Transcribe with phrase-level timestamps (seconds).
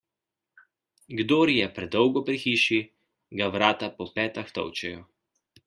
[1.19, 2.81] Kdor je predolgo pri hiši,
[3.43, 5.07] ga vrata po petah tolčejo.